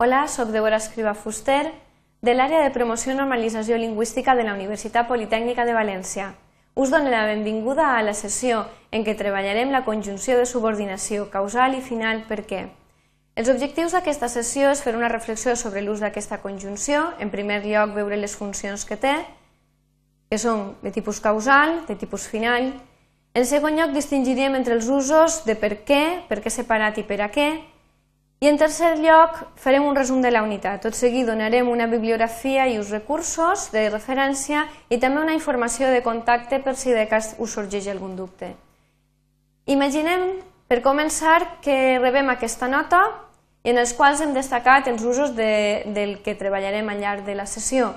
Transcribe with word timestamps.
Hola, 0.00 0.28
sóc 0.28 0.50
Deborah 0.50 0.76
Escriba 0.76 1.10
Fuster, 1.12 1.72
de 2.22 2.32
l'àrea 2.32 2.60
de 2.62 2.70
promoció 2.70 3.10
i 3.10 3.16
normalització 3.18 3.74
lingüística 3.82 4.36
de 4.38 4.44
la 4.46 4.52
Universitat 4.54 5.08
Politècnica 5.08 5.64
de 5.66 5.72
València. 5.74 6.28
Us 6.78 6.92
dono 6.94 7.10
la 7.10 7.24
benvinguda 7.26 7.96
a 7.96 8.04
la 8.06 8.12
sessió 8.14 8.60
en 8.94 9.02
què 9.02 9.16
treballarem 9.18 9.72
la 9.74 9.80
conjunció 9.82 10.36
de 10.38 10.44
subordinació 10.46 11.24
causal 11.32 11.74
i 11.74 11.80
final 11.82 12.20
per 12.28 12.44
què. 12.46 12.60
Els 13.34 13.50
objectius 13.50 13.96
d'aquesta 13.96 14.28
sessió 14.30 14.68
és 14.70 14.84
fer 14.84 14.92
una 14.94 15.08
reflexió 15.10 15.56
sobre 15.58 15.82
l'ús 15.82 15.98
d'aquesta 15.98 16.38
conjunció, 16.44 17.00
en 17.18 17.32
primer 17.34 17.64
lloc 17.64 17.96
veure 17.96 18.20
les 18.22 18.36
funcions 18.38 18.84
que 18.86 19.00
té, 19.02 19.16
que 20.30 20.38
són 20.38 20.76
de 20.84 20.92
tipus 20.94 21.18
causal, 21.18 21.80
de 21.88 21.96
tipus 21.98 22.28
final. 22.30 22.70
En 23.34 23.50
segon 23.50 23.74
lloc 23.74 23.90
distingirem 23.98 24.54
entre 24.54 24.78
els 24.78 24.86
usos 24.86 25.40
de 25.42 25.58
per 25.58 25.80
què, 25.82 26.22
per 26.30 26.38
què 26.38 26.54
separat 26.54 27.02
i 27.02 27.06
per 27.10 27.18
a 27.26 27.28
què, 27.34 27.48
i 28.40 28.46
en 28.46 28.58
tercer 28.58 28.92
lloc, 29.02 29.40
farem 29.58 29.82
un 29.82 29.96
resum 29.96 30.20
de 30.22 30.30
la 30.30 30.44
unitat. 30.46 30.84
Tot 30.84 30.94
seguit 30.94 31.26
donarem 31.26 31.68
una 31.68 31.88
bibliografia 31.90 32.68
i 32.70 32.76
uns 32.78 32.92
recursos 32.94 33.66
de 33.74 33.88
referència 33.90 34.62
i 34.88 34.98
també 35.02 35.24
una 35.24 35.34
informació 35.34 35.90
de 35.90 36.04
contacte 36.06 36.60
per 36.62 36.76
si 36.78 36.94
de 36.94 37.08
cas 37.10 37.34
us 37.38 37.56
sorgeix 37.58 37.88
algun 37.90 38.14
dubte. 38.14 38.52
Imaginem, 39.66 40.38
per 40.70 40.84
començar, 40.86 41.58
que 41.64 41.98
rebem 41.98 42.30
aquesta 42.30 42.70
nota 42.70 43.02
en 43.64 43.76
els 43.76 43.92
quals 43.92 44.22
hem 44.22 44.32
destacat 44.32 44.86
els 44.86 45.02
usos 45.02 45.34
de, 45.34 45.82
del 45.92 46.20
que 46.22 46.38
treballarem 46.38 46.88
al 46.88 47.02
llarg 47.02 47.26
de 47.26 47.34
la 47.34 47.46
sessió. 47.46 47.90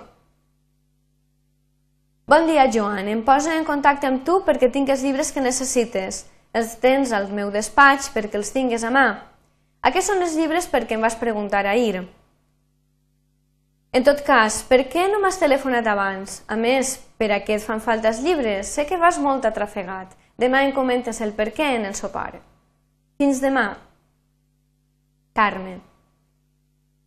Bon 2.26 2.48
dia, 2.48 2.66
Joan. 2.72 3.08
Em 3.08 3.22
poso 3.22 3.54
en 3.54 3.66
contacte 3.68 4.10
amb 4.10 4.26
tu 4.26 4.42
perquè 4.48 4.72
tinc 4.74 4.90
els 4.90 5.06
llibres 5.06 5.32
que 5.32 5.44
necessites. 5.44 6.26
Els 6.52 6.80
tens 6.82 7.14
al 7.14 7.30
meu 7.30 7.52
despatx 7.54 8.10
perquè 8.10 8.42
els 8.42 8.52
tingues 8.56 8.84
a 8.84 8.90
mà. 8.90 9.31
Aquests 9.82 10.12
són 10.12 10.22
els 10.22 10.36
llibres 10.38 10.68
perquè 10.70 10.94
em 10.98 11.02
vas 11.02 11.18
preguntar 11.18 11.66
ahir. 11.66 12.04
En 13.92 14.06
tot 14.08 14.22
cas, 14.24 14.62
per 14.70 14.86
què 14.88 15.08
no 15.12 15.20
m'has 15.20 15.40
telefonat 15.42 15.88
abans? 15.90 16.42
A 16.48 16.56
més, 16.56 16.96
per 17.20 17.32
a 17.34 17.42
què 17.44 17.58
et 17.58 17.64
fan 17.66 17.82
falta 17.84 18.08
els 18.12 18.22
llibres? 18.24 18.70
Sé 18.72 18.86
que 18.88 19.00
vas 19.02 19.18
molt 19.20 19.46
atrafegat. 19.50 20.14
Demà 20.40 20.62
em 20.64 20.72
comentes 20.72 21.20
el 21.22 21.34
per 21.36 21.50
què 21.52 21.74
en 21.76 21.90
el 21.90 21.98
sopar. 21.98 22.40
Fins 23.20 23.42
demà. 23.44 23.66
Carme. 25.36 25.80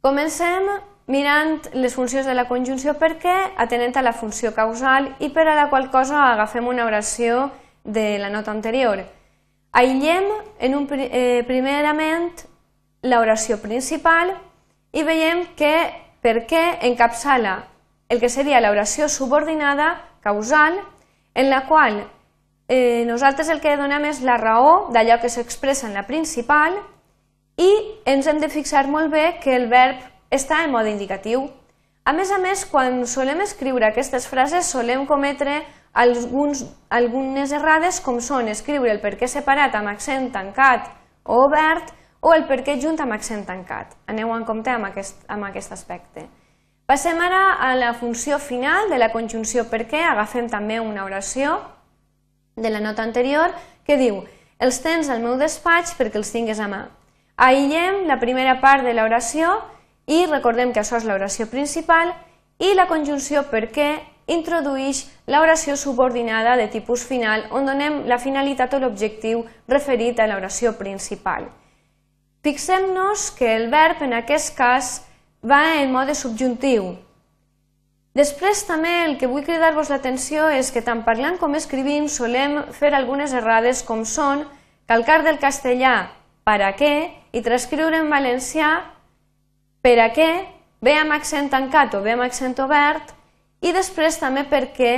Comencem 0.05 0.69
mirant 1.06 1.56
les 1.72 1.94
funcions 1.97 2.27
de 2.27 2.34
la 2.36 2.47
conjunció 2.50 2.94
per 3.00 3.14
què, 3.22 3.34
atenent 3.56 3.97
a 3.97 4.05
la 4.05 4.12
funció 4.12 4.53
causal 4.53 5.09
i 5.20 5.31
per 5.33 5.47
a 5.48 5.56
la 5.56 5.69
qual 5.70 5.91
cosa 5.92 6.33
agafem 6.33 6.69
una 6.69 6.84
oració 6.84 7.50
de 7.84 8.19
la 8.19 8.31
nota 8.31 8.53
anterior. 8.53 9.05
Aïllem 9.72 10.28
en 10.61 10.77
un, 10.77 10.88
eh, 10.91 11.44
primerament 11.47 12.44
l'oració 13.05 13.60
principal 13.60 14.33
i 14.97 15.05
veiem 15.05 15.44
que 15.58 15.74
per 16.24 16.47
què 16.48 16.64
encapçala 16.88 17.58
el 18.08 18.20
que 18.20 18.33
seria 18.33 18.62
l'oració 18.64 19.08
subordinada 19.12 19.92
causal 20.24 20.78
en 21.34 21.50
la 21.50 21.64
qual 21.69 22.00
eh, 22.69 23.05
nosaltres 23.06 23.50
el 23.52 23.60
que 23.60 23.77
donem 23.77 24.08
és 24.08 24.22
la 24.25 24.38
raó 24.41 24.88
d'allò 24.94 25.20
que 25.20 25.32
s'expressa 25.32 25.88
en 25.88 25.97
la 25.98 26.06
principal 26.08 26.78
i 27.60 27.70
ens 28.08 28.27
hem 28.27 28.41
de 28.41 28.48
fixar 28.48 28.86
molt 28.88 29.12
bé 29.12 29.38
que 29.42 29.55
el 29.55 29.69
verb 29.69 30.00
està 30.30 30.64
en 30.64 30.72
mode 30.72 30.91
indicatiu. 30.91 31.47
A 32.05 32.12
més 32.12 32.30
a 32.32 32.38
més, 32.38 32.64
quan 32.69 33.05
solem 33.06 33.41
escriure 33.44 33.86
aquestes 33.86 34.27
frases 34.28 34.66
solem 34.66 35.06
cometre 35.06 35.62
alguns, 35.94 36.64
algunes 36.91 37.52
errades 37.52 38.00
com 38.02 38.19
són 38.20 38.50
escriure 38.52 38.91
el 38.91 39.00
per 39.00 39.14
què 39.20 39.28
separat 39.30 39.77
amb 39.78 39.92
accent 39.92 40.32
tancat 40.34 40.91
o 41.25 41.44
obert 41.47 41.94
o 42.25 42.33
el 42.33 42.47
per 42.48 42.62
què 42.64 42.78
junt 42.80 42.97
amb 43.05 43.12
accent 43.12 43.44
tancat. 43.44 43.92
Aneu 44.08 44.33
en 44.33 44.47
compte 44.48 44.72
amb 44.72 44.89
aquest, 44.89 45.20
amb 45.28 45.44
aquest 45.44 45.75
aspecte. 45.77 46.25
Passem 46.89 47.20
ara 47.20 47.55
a 47.61 47.75
la 47.77 47.92
funció 47.97 48.39
final 48.41 48.89
de 48.89 48.97
la 49.00 49.10
conjunció 49.12 49.66
per 49.69 49.82
què. 49.91 50.00
Agafem 50.00 50.48
també 50.48 50.81
una 50.81 51.04
oració 51.04 51.59
de 52.56 52.71
la 52.72 52.81
nota 52.81 53.04
anterior 53.04 53.53
que 53.84 53.98
diu 54.00 54.22
els 54.59 54.81
tens 54.81 55.10
al 55.12 55.21
meu 55.21 55.37
despatx 55.37 55.93
perquè 55.98 56.16
els 56.21 56.32
tingues 56.32 56.60
a 56.60 56.69
mà. 56.71 56.87
Aïllem 57.37 58.06
la 58.09 58.16
primera 58.22 58.56
part 58.62 58.87
de 58.87 58.94
l'oració 58.97 59.50
i 60.06 60.25
recordem 60.31 60.72
que 60.72 60.81
això 60.81 60.97
és 60.97 61.04
l'oració 61.09 61.48
principal 61.50 62.15
i 62.62 62.72
la 62.72 62.87
conjunció 62.88 63.43
per 63.50 63.66
què 63.75 63.88
introdueix 64.32 65.03
l'oració 65.28 65.77
subordinada 65.77 66.56
de 66.56 66.71
tipus 66.72 67.04
final 67.04 67.44
on 67.50 67.69
donem 67.69 68.04
la 68.09 68.21
finalitat 68.22 68.72
o 68.72 68.81
l'objectiu 68.81 69.44
referit 69.69 70.21
a 70.21 70.28
l'oració 70.31 70.72
principal. 70.81 71.50
Fixem-nos 72.44 73.31
que 73.32 73.55
el 73.56 73.71
verb 73.72 74.03
en 74.05 74.12
aquest 74.12 74.53
cas 74.56 74.88
va 75.41 75.81
en 75.81 75.93
mode 75.93 76.12
subjuntiu. 76.12 76.91
Després 78.15 78.60
també 78.69 78.91
el 79.06 79.15
que 79.19 79.31
vull 79.31 79.47
cridar-vos 79.47 79.88
l'atenció 79.88 80.50
és 80.53 80.69
que 80.71 80.83
tant 80.84 81.00
parlant 81.06 81.38
com 81.41 81.56
escrivint 81.56 82.04
solem 82.12 82.59
fer 82.77 82.93
algunes 82.93 83.33
errades 83.33 83.81
com 83.83 84.04
són 84.04 84.44
calcar 84.87 85.22
del 85.25 85.41
castellà 85.41 85.94
per 86.44 86.59
a 86.62 86.75
què 86.77 86.93
i 87.33 87.43
transcriure 87.43 87.97
en 87.99 88.12
valencià 88.12 88.69
per 89.81 89.97
a 90.04 90.10
què, 90.12 90.28
bé 90.84 90.94
amb 91.00 91.16
accent 91.16 91.49
tancat 91.49 91.97
o 91.97 92.03
bé 92.04 92.12
amb 92.12 92.27
accent 92.28 92.54
obert 92.60 93.16
i 93.65 93.72
després 93.72 94.21
també 94.21 94.44
perquè 94.53 94.93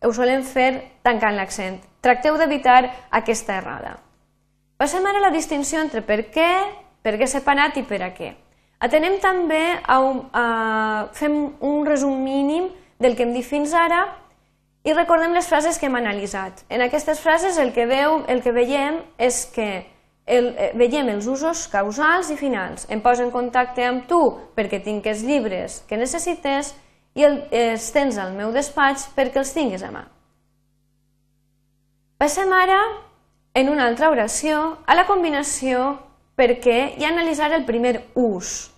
ho 0.00 0.14
solem 0.16 0.42
fer 0.48 0.70
tancant 1.04 1.36
l'accent. 1.36 1.78
Tracteu 2.00 2.40
d'evitar 2.40 2.80
aquesta 3.20 3.60
errada. 3.60 3.98
Passem 4.80 5.04
ara 5.04 5.20
a 5.20 5.28
la 5.28 5.32
distinció 5.32 5.80
entre 5.84 6.02
per 6.04 6.26
què, 6.32 6.50
per 7.06 7.14
què 7.20 7.28
separat 7.30 7.78
i 7.78 7.86
per 7.86 8.02
a 8.02 8.10
què. 8.10 8.32
Atenem 8.82 9.20
també 9.22 9.62
a, 9.78 10.00
un, 10.02 10.24
a 10.34 11.06
fem 11.14 11.36
un 11.64 11.84
resum 11.86 12.18
mínim 12.18 12.66
del 12.98 13.14
que 13.14 13.22
hem 13.22 13.34
dit 13.36 13.46
fins 13.46 13.70
ara 13.78 14.02
i 14.86 14.94
recordem 14.94 15.34
les 15.34 15.46
frases 15.46 15.78
que 15.78 15.86
hem 15.86 15.96
analitzat. 15.98 16.64
En 16.68 16.82
aquestes 16.82 17.22
frases 17.22 17.60
el 17.62 17.70
que, 17.74 17.86
veu, 17.86 18.24
el 18.28 18.42
que 18.42 18.52
veiem 18.54 18.98
és 19.22 19.44
que 19.54 19.68
el, 20.26 20.50
eh, 20.58 20.72
veiem 20.74 21.08
els 21.14 21.28
usos 21.30 21.66
causals 21.70 22.32
i 22.34 22.36
finals. 22.38 22.88
Em 22.90 23.00
poso 23.02 23.24
en 23.24 23.30
contacte 23.34 23.86
amb 23.86 24.04
tu 24.10 24.20
perquè 24.58 24.82
tinc 24.82 25.06
els 25.06 25.22
llibres 25.26 25.80
que 25.88 25.98
necessites 25.98 26.74
i 27.16 27.24
el, 27.24 27.40
els 27.54 27.86
tens 27.94 28.18
al 28.18 28.34
meu 28.36 28.52
despatx 28.52 29.08
perquè 29.16 29.40
els 29.40 29.54
tingues 29.54 29.86
a 29.86 29.92
mà. 29.94 30.04
Passem 32.20 32.52
ara, 32.52 32.80
en 33.54 33.70
una 33.72 33.86
altra 33.86 34.10
oració, 34.10 34.76
a 34.86 34.94
la 34.96 35.04
combinació 35.08 36.05
perquè 36.36 36.78
ha 37.00 37.10
analitzar 37.10 37.50
el 37.56 37.64
primer 37.68 38.00
ús. 38.14 38.70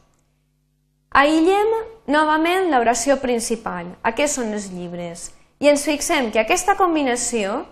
Aïllem 1.11 1.73
novament 2.09 2.71
l'oració 2.73 3.19
principal. 3.21 3.91
Aquests 4.07 4.39
són 4.39 4.55
els 4.57 4.69
llibres. 4.73 5.29
I 5.59 5.73
ens 5.73 5.85
fixem 5.85 6.31
que 6.31 6.41
aquesta 6.41 6.77
combinació, 6.79 7.65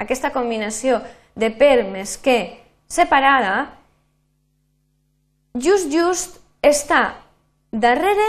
aquesta 0.00 0.32
combinació 0.34 0.98
de 1.38 1.52
per 1.54 1.84
més 1.86 2.16
que 2.18 2.38
separada, 2.90 3.68
just 5.54 5.92
just 5.92 6.40
està 6.64 7.14
darrere 7.70 8.26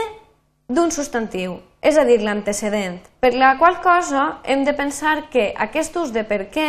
d'un 0.70 0.92
substantiu, 0.94 1.58
és 1.82 1.98
a 1.98 2.04
dir, 2.06 2.20
l'antecedent, 2.22 3.00
per 3.20 3.34
la 3.34 3.56
qual 3.58 3.80
cosa 3.82 4.42
hem 4.44 4.66
de 4.68 4.76
pensar 4.78 5.30
que 5.34 5.50
aquest 5.58 5.96
ús 5.98 6.14
de 6.14 6.22
per 6.28 6.46
què 6.54 6.68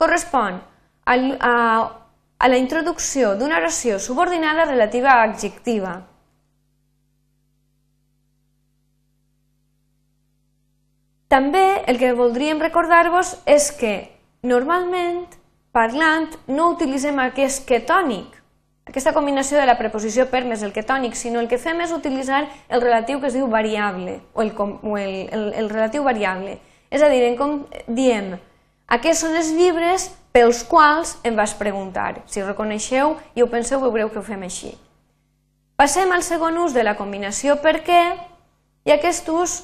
correspon 0.00 0.58
a, 1.06 1.14
a 2.40 2.48
la 2.48 2.56
introducció 2.56 3.34
d'una 3.36 3.58
oració 3.60 3.98
subordinada 4.00 4.64
relativa 4.64 5.12
a 5.12 5.24
adjectiva. 5.28 5.98
També 11.28 11.84
el 11.86 12.00
que 12.00 12.14
voldríem 12.16 12.58
recordar-vos 12.58 13.36
és 13.46 13.68
que 13.76 13.92
normalment, 14.42 15.26
parlant, 15.76 16.32
no 16.48 16.70
utilitzem 16.72 17.20
aquest 17.22 17.68
ketònic, 17.68 18.40
aquesta 18.88 19.12
combinació 19.14 19.60
de 19.60 19.68
la 19.68 19.76
preposició 19.78 20.24
per 20.32 20.40
més 20.48 20.64
el 20.66 20.72
ketònic, 20.74 21.14
sinó 21.14 21.38
el 21.44 21.46
que 21.46 21.60
fem 21.60 21.84
és 21.84 21.92
utilitzar 21.94 22.46
el 22.72 22.80
relatiu 22.82 23.20
que 23.20 23.28
es 23.28 23.36
diu 23.36 23.46
variable, 23.52 24.16
o 24.32 24.42
el, 24.42 24.50
o 24.56 24.96
el, 24.98 25.28
el, 25.28 25.44
el 25.60 25.68
relatiu 25.70 26.08
variable. 26.08 26.56
És 26.90 27.04
a 27.04 27.12
dir, 27.12 27.20
en 27.28 27.36
com 27.38 27.60
diem, 27.86 28.32
aquests 28.88 29.22
són 29.28 29.36
els 29.38 29.52
llibres 29.54 30.08
pels 30.32 30.62
quals 30.64 31.16
em 31.24 31.34
vas 31.36 31.54
preguntar. 31.58 32.22
Si 32.26 32.42
reconeixeu 32.42 33.16
i 33.34 33.42
ho 33.42 33.50
penseu, 33.50 33.80
veureu 33.82 34.10
que 34.10 34.20
ho 34.20 34.26
fem 34.26 34.42
així. 34.46 34.74
Passem 35.80 36.12
al 36.12 36.22
segon 36.22 36.58
ús 36.60 36.74
de 36.76 36.84
la 36.84 36.96
combinació 36.98 37.56
per 37.64 37.80
què 37.86 38.02
i 38.84 38.92
aquest 38.92 39.28
ús 39.32 39.62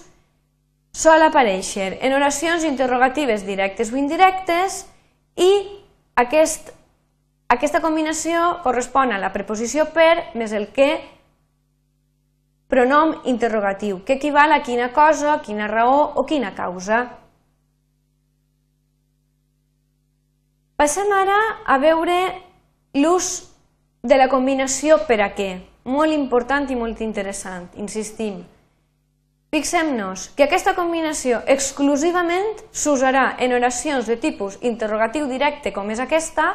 sol 0.97 1.23
aparèixer 1.23 1.99
en 2.01 2.15
oracions 2.17 2.65
interrogatives 2.65 3.45
directes 3.45 3.93
o 3.93 3.99
indirectes 4.01 4.87
i 5.37 5.51
aquest, 6.17 6.73
aquesta 7.53 7.83
combinació 7.85 8.62
correspon 8.65 9.12
a 9.12 9.21
la 9.21 9.33
preposició 9.35 9.91
per 9.93 10.33
més 10.35 10.57
el 10.57 10.71
que 10.73 10.89
pronom 12.73 13.12
interrogatiu, 13.29 14.01
que 14.05 14.17
equival 14.17 14.57
a 14.57 14.62
quina 14.65 14.89
cosa, 14.97 15.37
quina 15.45 15.69
raó 15.69 16.01
o 16.17 16.25
quina 16.27 16.55
causa. 16.57 17.05
Passem 20.76 21.08
ara 21.12 21.37
a 21.64 21.78
veure 21.81 22.17
l'ús 23.00 23.31
de 24.05 24.17
la 24.20 24.28
combinació 24.28 25.00
per 25.08 25.23
a 25.25 25.31
què. 25.34 25.55
molt 25.87 26.11
important 26.11 26.67
i 26.69 26.75
molt 26.75 27.00
interessant, 27.00 27.69
insistim. 27.78 28.40
Fixem-nos 29.55 30.25
que 30.34 30.43
aquesta 30.43 30.73
combinació 30.75 31.38
exclusivament 31.46 32.58
s'usarà 32.75 33.37
en 33.38 33.55
oracions 33.55 34.08
de 34.11 34.17
tipus 34.17 34.58
interrogatiu 34.62 35.28
directe 35.31 35.73
com 35.73 35.93
és 35.94 36.02
aquesta, 36.02 36.49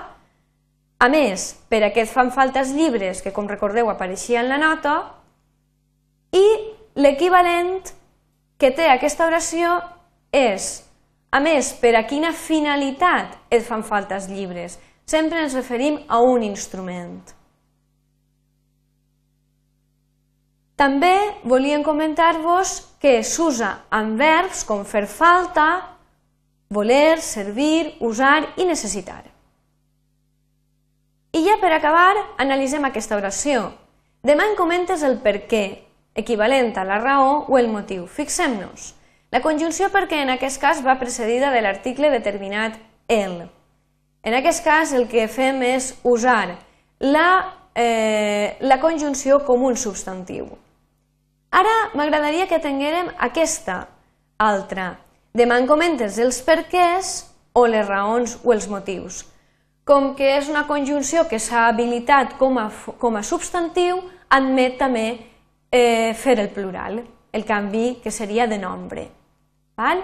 a 1.00 1.08
més, 1.10 1.56
per 1.72 1.80
a 1.82 1.94
què 1.96 2.04
et 2.04 2.12
fan 2.12 2.30
falta 2.36 2.60
els 2.60 2.76
llibres, 2.76 3.24
que 3.24 3.32
com 3.32 3.48
recordeu 3.48 3.90
apareixia 3.90 4.44
en 4.44 4.52
la 4.52 4.60
nota, 4.60 4.98
i 6.36 6.46
l'equivalent 6.96 7.80
que 8.60 8.70
té 8.76 8.92
aquesta 8.92 9.26
oració 9.32 9.80
és, 10.36 10.84
a 11.32 11.40
més, 11.40 11.72
per 11.80 11.94
a 11.96 12.04
quina 12.08 12.34
finalitat 12.36 13.38
et 13.50 13.64
fan 13.64 13.86
falta 13.88 14.18
els 14.20 14.28
llibres. 14.28 14.78
Sempre 15.08 15.40
ens 15.44 15.56
referim 15.56 16.02
a 16.08 16.20
un 16.24 16.44
instrument. 16.44 17.22
També 20.76 21.16
volíem 21.46 21.84
comentar-vos 21.86 22.74
que 23.00 23.22
s'usa 23.24 23.72
amb 23.94 24.20
verbs 24.20 24.64
com 24.68 24.84
fer 24.84 25.06
falta, 25.08 25.68
voler, 26.74 27.22
servir, 27.22 27.98
usar 28.00 28.54
i 28.58 28.66
necessitar. 28.66 29.22
I 31.32 31.46
ja 31.46 31.60
per 31.62 31.72
acabar, 31.72 32.16
analitzem 32.44 32.84
aquesta 32.88 33.16
oració. 33.16 33.70
Demà 34.26 34.50
em 34.50 34.58
comentes 34.58 35.04
el 35.08 35.20
per 35.24 35.46
què, 35.48 35.66
equivalent 36.18 36.74
a 36.76 36.84
la 36.84 37.00
raó 37.00 37.46
o 37.48 37.60
el 37.60 37.70
motiu. 37.72 38.04
Fixem-nos. 38.08 38.96
La 39.32 39.40
conjunció 39.40 39.88
perquè 39.88 40.18
en 40.26 40.30
aquest 40.34 40.60
cas 40.60 40.82
va 40.84 40.98
precedida 41.00 41.54
de 41.54 41.62
l'article 41.64 42.10
determinat 42.12 42.74
el. 43.08 43.46
En 44.28 44.34
aquest 44.36 44.60
cas 44.66 44.92
el 44.92 45.08
que 45.08 45.30
fem 45.32 45.62
és 45.64 45.94
usar 46.04 46.58
la, 47.00 47.28
eh, 47.74 48.58
la 48.60 48.82
conjunció 48.82 49.40
com 49.48 49.64
un 49.64 49.78
substantiu. 49.80 50.50
Ara 51.50 51.94
m'agradaria 51.96 52.48
que 52.48 52.60
tinguérem 52.60 53.08
aquesta 53.18 53.86
altra. 54.38 54.98
Demà 55.32 55.62
en 55.62 55.68
comentes 55.68 56.20
els 56.20 56.42
perquès 56.44 57.14
o 57.56 57.66
les 57.72 57.88
raons 57.88 58.36
o 58.44 58.52
els 58.52 58.68
motius. 58.68 59.24
Com 59.88 60.12
que 60.20 60.36
és 60.42 60.52
una 60.52 60.66
conjunció 60.68 61.24
que 61.32 61.40
s'ha 61.40 61.70
habilitat 61.70 62.36
com 62.38 62.60
a, 62.60 62.68
com 63.00 63.16
a 63.16 63.24
substantiu, 63.24 64.04
admet 64.28 64.78
també 64.78 65.08
eh, 65.72 66.12
fer 66.20 66.38
el 66.38 66.52
plural, 66.52 67.00
el 67.32 67.48
canvi 67.48 68.02
que 68.04 68.12
seria 68.12 68.46
de 68.46 68.60
nombre. 68.60 69.21
Val? 69.80 70.04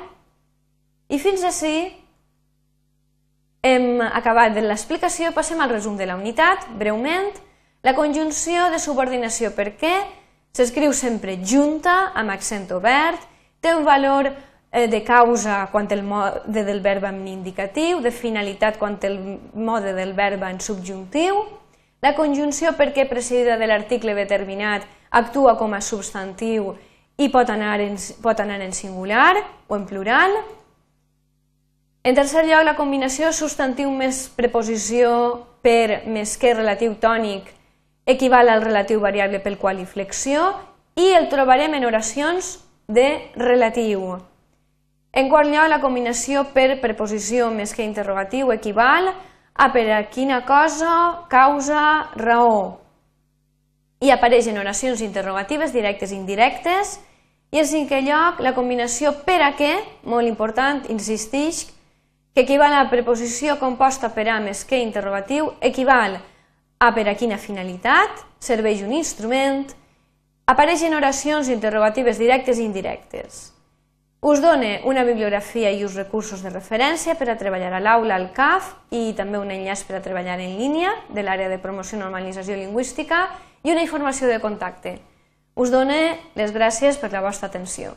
I 1.08 1.20
fins 1.20 1.44
així 1.48 1.76
hem 3.68 4.02
acabat 4.02 4.54
de 4.56 4.64
l'explicació, 4.64 5.34
passem 5.36 5.60
al 5.62 5.72
resum 5.72 5.98
de 5.98 6.08
la 6.08 6.16
unitat, 6.16 6.68
breument. 6.80 7.32
La 7.84 7.96
conjunció 7.96 8.70
de 8.72 8.80
subordinació 8.80 9.52
per 9.56 9.72
què 9.80 9.94
s'escriu 10.56 10.94
sempre 10.94 11.38
junta, 11.44 12.12
amb 12.16 12.34
accent 12.34 12.70
obert, 12.76 13.22
té 13.62 13.74
un 13.76 13.86
valor 13.86 14.32
eh, 14.32 14.88
de 14.88 15.04
causa 15.04 15.68
quan 15.72 15.88
el 15.92 16.04
mode 16.04 16.64
del 16.66 16.82
verb 16.82 17.06
en 17.10 17.22
indicatiu, 17.28 18.02
de 18.02 18.12
finalitat 18.12 18.78
quan 18.78 18.98
el 19.04 19.20
mode 19.54 19.94
del 19.94 20.14
verb 20.18 20.44
en 20.44 20.60
subjuntiu, 20.60 21.44
la 22.02 22.14
conjunció 22.16 22.76
per 22.78 22.92
què 22.94 23.08
precedida 23.10 23.58
de 23.58 23.68
l'article 23.68 24.14
determinat 24.14 24.86
actua 25.10 25.56
com 25.58 25.74
a 25.74 25.82
substantiu 25.82 26.76
i 27.18 27.30
pot 27.34 27.50
anar, 27.50 27.80
en, 27.82 27.98
pot 28.22 28.40
anar 28.40 28.62
en 28.62 28.74
singular 28.74 29.36
o 29.68 29.76
en 29.76 29.86
plural. 29.90 30.36
En 32.04 32.16
tercer 32.16 32.46
lloc, 32.48 32.64
la 32.64 32.78
combinació 32.78 33.34
substantiu 33.34 33.90
més 33.92 34.28
preposició 34.38 35.12
per 35.66 36.06
més 36.08 36.38
que 36.38 36.54
relatiu 36.54 36.96
tònic 37.02 37.50
equival 38.08 38.50
al 38.50 38.64
relatiu 38.64 39.02
variable 39.04 39.42
pel 39.44 39.58
qual 39.60 39.82
i 39.82 39.86
flexió 39.90 40.54
i 40.96 41.10
el 41.18 41.28
trobarem 41.30 41.74
en 41.76 41.86
oracions 41.90 42.58
de 42.88 43.10
relatiu. 43.36 44.16
En 45.12 45.28
quart 45.30 45.50
lloc, 45.50 45.68
la 45.68 45.82
combinació 45.82 46.46
per 46.54 46.80
preposició 46.80 47.50
més 47.52 47.74
que 47.74 47.84
interrogatiu 47.84 48.54
equival 48.54 49.10
a 49.58 49.72
per 49.74 49.88
a 49.92 50.04
quina 50.14 50.44
cosa, 50.46 51.26
causa, 51.28 52.14
raó 52.16 52.86
i 54.00 54.12
apareix 54.14 54.46
en 54.52 54.60
oracions 54.62 55.02
interrogatives 55.02 55.74
directes 55.74 56.12
i 56.14 56.18
indirectes, 56.20 57.00
i 57.52 57.62
en 57.62 57.68
cinquè 57.68 58.02
lloc, 58.04 58.42
la 58.44 58.54
combinació 58.56 59.14
per 59.26 59.40
a 59.46 59.54
què, 59.56 59.74
molt 60.04 60.28
important, 60.28 60.84
insistix, 60.92 61.66
que 62.36 62.44
equival 62.44 62.76
a 62.76 62.88
preposició 62.92 63.56
composta 63.58 64.12
per 64.14 64.28
a 64.30 64.40
més 64.44 64.66
que 64.68 64.82
interrogatiu, 64.84 65.54
equival 65.62 66.20
a 66.78 66.92
per 66.94 67.08
a 67.10 67.16
quina 67.18 67.40
finalitat, 67.42 68.24
serveix 68.40 68.84
un 68.86 68.94
instrument, 68.94 69.66
apareix 70.46 70.84
en 70.86 70.94
oracions 71.00 71.50
interrogatives 71.50 72.20
directes 72.22 72.60
i 72.60 72.68
indirectes. 72.68 73.40
Us 74.22 74.42
done 74.42 74.82
una 74.90 75.04
bibliografia 75.06 75.72
i 75.72 75.84
uns 75.86 75.96
recursos 75.96 76.42
de 76.42 76.50
referència 76.50 77.14
per 77.16 77.30
a 77.30 77.38
treballar 77.38 77.74
a 77.74 77.82
l'aula 77.82 78.16
al 78.18 78.32
CAF 78.34 78.72
i 78.92 79.14
també 79.18 79.38
un 79.38 79.52
enllaç 79.54 79.84
per 79.86 79.98
a 79.98 80.02
treballar 80.02 80.40
en 80.42 80.58
línia 80.58 80.94
de 81.10 81.24
l'àrea 81.24 81.50
de 81.50 81.60
promoció 81.62 81.98
i 81.98 82.02
normalització 82.02 82.58
lingüística 82.58 83.28
i 83.64 83.72
una 83.72 83.86
informació 83.86 84.28
de 84.28 84.42
contacte. 84.42 84.98
Us 85.58 85.72
dono 85.74 85.96
les 86.38 86.52
gràcies 86.54 87.00
per 87.02 87.10
la 87.10 87.24
vostra 87.26 87.48
atenció. 87.50 87.96